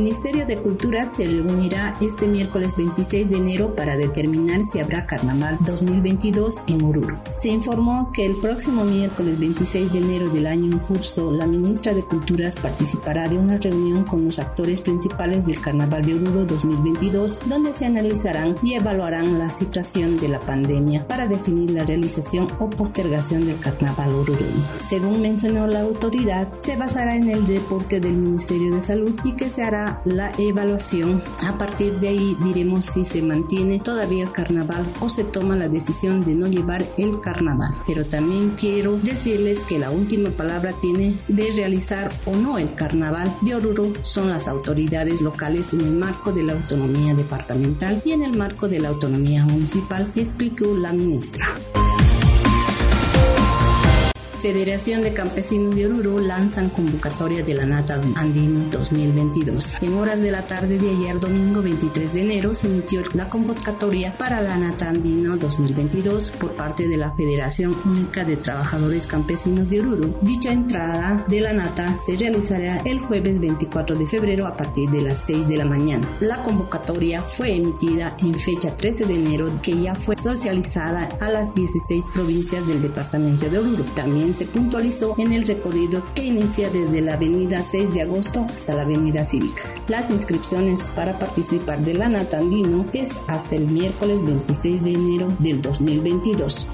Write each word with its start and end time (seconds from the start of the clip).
Ministerio 0.00 0.46
de 0.46 0.56
Cultura 0.56 1.04
se 1.04 1.26
reunirá 1.26 1.94
este 2.00 2.26
miércoles 2.26 2.74
26 2.74 3.28
de 3.28 3.36
enero 3.36 3.74
para 3.76 3.98
determinar 3.98 4.62
si 4.62 4.80
habrá 4.80 5.04
Carnaval 5.04 5.58
2022 5.60 6.64
en 6.68 6.82
Oruro. 6.82 7.20
Se 7.28 7.50
informó 7.50 8.10
que 8.10 8.24
el 8.24 8.36
próximo 8.36 8.82
miércoles 8.84 9.38
26 9.38 9.92
de 9.92 9.98
enero 9.98 10.30
del 10.30 10.46
año 10.46 10.72
en 10.72 10.78
curso, 10.78 11.30
la 11.32 11.46
ministra 11.46 11.92
de 11.92 12.02
Culturas 12.02 12.54
participará 12.54 13.28
de 13.28 13.36
una 13.36 13.58
reunión 13.58 14.04
con 14.04 14.24
los 14.24 14.38
actores 14.38 14.80
principales 14.80 15.44
del 15.44 15.60
Carnaval 15.60 16.06
de 16.06 16.14
Oruro 16.14 16.46
2022, 16.46 17.40
donde 17.44 17.74
se 17.74 17.84
analizarán 17.84 18.56
y 18.62 18.76
evaluarán 18.76 19.38
la 19.38 19.50
situación 19.50 20.16
de 20.16 20.28
la 20.28 20.40
pandemia 20.40 21.06
para 21.08 21.26
definir 21.26 21.72
la 21.72 21.84
realización 21.84 22.48
o 22.58 22.70
postergación 22.70 23.46
del 23.46 23.60
Carnaval 23.60 24.14
orureño. 24.14 24.64
Según 24.82 25.20
mencionó 25.20 25.66
la 25.66 25.82
autoridad, 25.82 26.50
se 26.56 26.76
basará 26.76 27.16
en 27.16 27.28
el 27.28 27.46
reporte 27.46 28.00
del 28.00 28.16
Ministerio 28.16 28.74
de 28.74 28.80
Salud 28.80 29.14
y 29.24 29.32
que 29.32 29.50
se 29.50 29.62
hará 29.62 29.89
la 30.04 30.32
evaluación. 30.38 31.22
A 31.46 31.58
partir 31.58 31.94
de 32.00 32.08
ahí 32.08 32.36
diremos 32.42 32.86
si 32.86 33.04
se 33.04 33.22
mantiene 33.22 33.78
todavía 33.78 34.24
el 34.24 34.32
carnaval 34.32 34.90
o 35.00 35.08
se 35.08 35.24
toma 35.24 35.56
la 35.56 35.68
decisión 35.68 36.24
de 36.24 36.34
no 36.34 36.46
llevar 36.46 36.86
el 36.96 37.20
carnaval. 37.20 37.70
Pero 37.86 38.04
también 38.04 38.54
quiero 38.58 38.98
decirles 39.02 39.64
que 39.64 39.78
la 39.78 39.90
última 39.90 40.30
palabra 40.30 40.72
tiene 40.72 41.16
de 41.28 41.50
realizar 41.52 42.12
o 42.26 42.36
no 42.36 42.58
el 42.58 42.74
carnaval 42.74 43.32
de 43.42 43.54
Oruro 43.54 43.92
son 44.02 44.30
las 44.30 44.48
autoridades 44.48 45.20
locales 45.20 45.72
en 45.72 45.82
el 45.82 45.92
marco 45.92 46.32
de 46.32 46.42
la 46.42 46.52
autonomía 46.52 47.14
departamental 47.14 48.02
y 48.04 48.12
en 48.12 48.22
el 48.22 48.36
marco 48.36 48.68
de 48.68 48.80
la 48.80 48.88
autonomía 48.88 49.44
municipal, 49.44 50.10
explicó 50.14 50.74
la 50.76 50.92
ministra. 50.92 51.46
Federación 54.40 55.02
de 55.02 55.12
Campesinos 55.12 55.76
de 55.76 55.84
Oruro 55.84 56.18
lanzan 56.18 56.70
convocatoria 56.70 57.42
de 57.42 57.52
la 57.52 57.66
Nata 57.66 58.00
Andino 58.16 58.64
2022. 58.70 59.82
En 59.82 59.92
horas 59.92 60.22
de 60.22 60.30
la 60.30 60.46
tarde 60.46 60.78
de 60.78 60.88
ayer, 60.88 61.20
domingo 61.20 61.60
23 61.60 62.14
de 62.14 62.20
enero, 62.22 62.54
se 62.54 62.66
emitió 62.66 63.02
la 63.12 63.28
convocatoria 63.28 64.12
para 64.12 64.40
la 64.40 64.56
Nata 64.56 64.88
Andino 64.88 65.36
2022 65.36 66.30
por 66.30 66.52
parte 66.52 66.88
de 66.88 66.96
la 66.96 67.12
Federación 67.12 67.76
Única 67.84 68.24
de 68.24 68.38
Trabajadores 68.38 69.06
Campesinos 69.06 69.68
de 69.68 69.80
Oruro. 69.80 70.18
Dicha 70.22 70.52
entrada 70.52 71.22
de 71.28 71.42
la 71.42 71.52
Nata 71.52 71.94
se 71.94 72.16
realizará 72.16 72.80
el 72.86 72.98
jueves 72.98 73.40
24 73.40 73.96
de 73.96 74.06
febrero 74.06 74.46
a 74.46 74.56
partir 74.56 74.88
de 74.88 75.02
las 75.02 75.18
6 75.26 75.48
de 75.48 75.58
la 75.58 75.66
mañana. 75.66 76.08
La 76.20 76.42
convocatoria 76.42 77.22
fue 77.24 77.54
emitida 77.56 78.16
en 78.18 78.32
fecha 78.34 78.74
13 78.74 79.04
de 79.04 79.16
enero 79.16 79.52
que 79.62 79.76
ya 79.76 79.94
fue 79.94 80.16
socializada 80.16 81.10
a 81.20 81.28
las 81.28 81.54
16 81.54 82.06
provincias 82.14 82.66
del 82.66 82.80
departamento 82.80 83.50
de 83.50 83.58
Oruro. 83.58 83.84
También 83.94 84.29
se 84.34 84.46
puntualizó 84.46 85.14
en 85.18 85.32
el 85.32 85.46
recorrido 85.46 86.02
que 86.14 86.24
inicia 86.24 86.70
desde 86.70 87.00
la 87.00 87.14
avenida 87.14 87.62
6 87.62 87.92
de 87.94 88.02
agosto 88.02 88.46
hasta 88.48 88.74
la 88.74 88.82
avenida 88.82 89.24
Cívica. 89.24 89.62
Las 89.88 90.10
inscripciones 90.10 90.86
para 90.94 91.18
participar 91.18 91.80
de 91.80 91.94
la 91.94 92.08
Natandino 92.08 92.84
es 92.92 93.16
hasta 93.26 93.56
el 93.56 93.66
miércoles 93.66 94.24
26 94.24 94.82
de 94.82 94.92
enero 94.92 95.32
del 95.38 95.62
2022. 95.62 96.68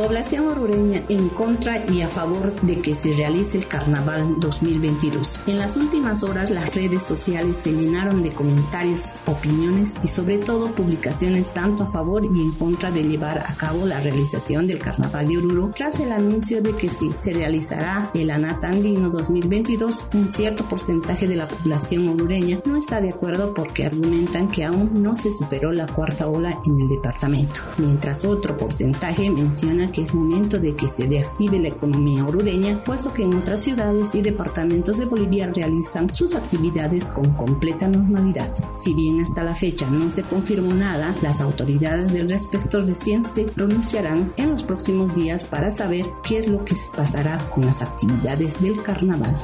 Población 0.00 0.48
orureña 0.48 1.02
en 1.10 1.28
contra 1.28 1.84
y 1.92 2.00
a 2.00 2.08
favor 2.08 2.58
de 2.62 2.80
que 2.80 2.94
se 2.94 3.12
realice 3.12 3.58
el 3.58 3.66
Carnaval 3.66 4.40
2022. 4.40 5.42
En 5.46 5.58
las 5.58 5.76
últimas 5.76 6.22
horas 6.22 6.48
las 6.48 6.74
redes 6.74 7.02
sociales 7.02 7.56
se 7.56 7.72
llenaron 7.72 8.22
de 8.22 8.32
comentarios, 8.32 9.16
opiniones 9.26 9.96
y 10.02 10.06
sobre 10.08 10.38
todo 10.38 10.74
publicaciones 10.74 11.52
tanto 11.52 11.84
a 11.84 11.90
favor 11.90 12.24
y 12.24 12.28
en 12.28 12.52
contra 12.52 12.90
de 12.90 13.02
llevar 13.02 13.40
a 13.40 13.54
cabo 13.56 13.84
la 13.84 14.00
realización 14.00 14.66
del 14.66 14.78
Carnaval 14.78 15.28
de 15.28 15.36
Oruro 15.36 15.70
tras 15.76 16.00
el 16.00 16.12
anuncio 16.12 16.62
de 16.62 16.74
que 16.74 16.88
sí 16.88 17.12
se 17.14 17.34
realizará 17.34 18.10
el 18.14 18.30
Anatandino 18.30 19.10
2022. 19.10 20.06
Un 20.14 20.30
cierto 20.30 20.64
porcentaje 20.64 21.28
de 21.28 21.36
la 21.36 21.46
población 21.46 22.08
orureña 22.08 22.58
no 22.64 22.76
está 22.76 23.02
de 23.02 23.10
acuerdo 23.10 23.52
porque 23.52 23.84
argumentan 23.84 24.48
que 24.48 24.64
aún 24.64 25.02
no 25.02 25.14
se 25.14 25.30
superó 25.30 25.72
la 25.72 25.86
cuarta 25.86 26.26
ola 26.26 26.58
en 26.64 26.80
el 26.80 26.88
departamento, 26.88 27.60
mientras 27.76 28.24
otro 28.24 28.56
porcentaje 28.56 29.28
menciona 29.28 29.89
que 29.90 30.02
es 30.02 30.14
momento 30.14 30.58
de 30.58 30.74
que 30.74 30.88
se 30.88 31.06
reactive 31.06 31.58
la 31.58 31.68
economía 31.68 32.24
orureña, 32.24 32.80
puesto 32.84 33.12
que 33.12 33.22
en 33.22 33.34
otras 33.34 33.60
ciudades 33.60 34.14
y 34.14 34.22
departamentos 34.22 34.98
de 34.98 35.06
Bolivia 35.06 35.50
realizan 35.54 36.12
sus 36.12 36.34
actividades 36.34 37.08
con 37.08 37.34
completa 37.34 37.88
normalidad. 37.88 38.52
Si 38.74 38.94
bien 38.94 39.20
hasta 39.20 39.44
la 39.44 39.54
fecha 39.54 39.88
no 39.90 40.10
se 40.10 40.22
confirmó 40.22 40.72
nada, 40.74 41.14
las 41.22 41.40
autoridades 41.40 42.12
del 42.12 42.28
respecto 42.28 42.80
recién 42.80 43.24
se 43.24 43.44
pronunciarán 43.44 44.32
en 44.36 44.50
los 44.50 44.62
próximos 44.62 45.14
días 45.14 45.44
para 45.44 45.70
saber 45.70 46.06
qué 46.22 46.38
es 46.38 46.48
lo 46.48 46.64
que 46.64 46.74
pasará 46.96 47.38
con 47.50 47.66
las 47.66 47.82
actividades 47.82 48.60
del 48.60 48.82
carnaval 48.82 49.36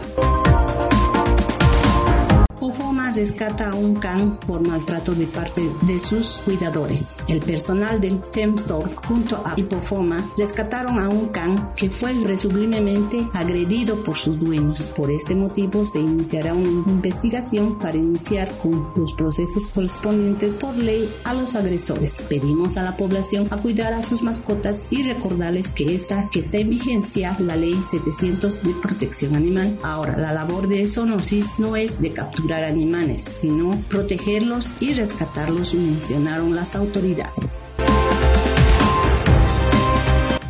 rescata 3.12 3.70
a 3.70 3.74
un 3.74 3.94
can 3.94 4.38
por 4.46 4.66
maltrato 4.66 5.14
de 5.14 5.26
parte 5.26 5.62
de 5.82 5.98
sus 5.98 6.38
cuidadores. 6.38 7.18
El 7.28 7.40
personal 7.40 8.00
del 8.00 8.20
CEMSOR 8.24 8.94
junto 9.06 9.36
a 9.44 9.54
Hipofoma 9.56 10.24
rescataron 10.38 10.98
a 10.98 11.08
un 11.08 11.28
can 11.28 11.70
que 11.76 11.90
fue 11.90 12.14
presumiblemente 12.22 13.26
agredido 13.32 14.02
por 14.02 14.16
sus 14.16 14.38
dueños. 14.38 14.90
Por 14.96 15.10
este 15.10 15.34
motivo 15.34 15.84
se 15.84 16.00
iniciará 16.00 16.54
una 16.54 16.90
investigación 16.90 17.78
para 17.78 17.96
iniciar 17.96 18.50
con 18.58 18.88
los 18.96 19.12
procesos 19.12 19.66
correspondientes 19.68 20.56
por 20.56 20.76
ley 20.76 21.08
a 21.24 21.34
los 21.34 21.54
agresores. 21.54 22.22
Pedimos 22.28 22.76
a 22.76 22.82
la 22.82 22.96
población 22.96 23.46
a 23.50 23.58
cuidar 23.58 23.92
a 23.92 24.02
sus 24.02 24.22
mascotas 24.22 24.86
y 24.90 25.02
recordarles 25.02 25.72
que 25.72 25.94
esta 25.94 26.28
que 26.30 26.40
está 26.40 26.58
en 26.58 26.70
vigencia 26.70 27.36
la 27.38 27.56
ley 27.56 27.78
700 27.88 28.62
de 28.62 28.74
protección 28.74 29.36
animal. 29.36 29.78
Ahora, 29.82 30.16
la 30.16 30.32
labor 30.32 30.68
de 30.68 30.86
zoonosis 30.86 31.58
no 31.58 31.76
es 31.76 32.00
de 32.00 32.10
capturar 32.10 32.64
animales 32.64 32.95
sino 33.22 33.82
protegerlos 33.88 34.72
y 34.80 34.92
rescatarlos, 34.92 35.74
mencionaron 35.74 36.54
las 36.54 36.74
autoridades. 36.74 37.64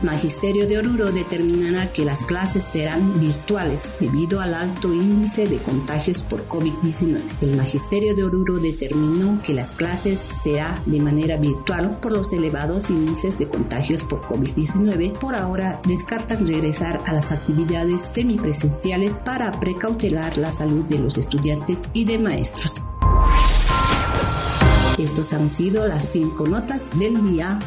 Magisterio 0.03 0.67
de 0.67 0.79
Oruro 0.79 1.11
determinará 1.11 1.91
que 1.91 2.05
las 2.05 2.23
clases 2.23 2.63
serán 2.63 3.19
virtuales 3.19 3.89
debido 3.99 4.41
al 4.41 4.53
alto 4.53 4.93
índice 4.93 5.47
de 5.47 5.57
contagios 5.57 6.23
por 6.23 6.47
COVID-19. 6.49 7.23
El 7.41 7.57
Magisterio 7.57 8.15
de 8.15 8.25
Oruro 8.25 8.59
determinó 8.59 9.41
que 9.43 9.55
las 9.55 9.73
clases 9.73 10.19
serán 10.19 10.83
de 10.85 11.01
manera 11.01 11.39
virtual 11.39 11.99
por 12.01 12.13
los 12.13 12.33
elevados 12.35 12.91
índices 12.91 13.39
de 13.39 13.49
contagios 13.49 14.03
por 14.03 14.21
COVID-19. 14.21 15.19
Por 15.19 15.35
ahora 15.35 15.81
descartan 15.87 16.47
regresar 16.47 17.01
a 17.07 17.13
las 17.15 17.33
actividades 17.33 18.03
semipresenciales 18.03 19.21
para 19.25 19.51
precautelar 19.61 20.37
la 20.37 20.53
salud 20.53 20.85
de 20.85 20.99
los 20.99 21.17
estudiantes 21.17 21.85
y 21.95 22.05
de 22.05 22.19
maestros. 22.19 22.85
Estos 24.99 25.33
han 25.33 25.51
sido 25.51 25.87
las 25.87 26.11
cinco 26.11 26.47
notas 26.47 26.91
del 26.99 27.23
día. 27.23 27.59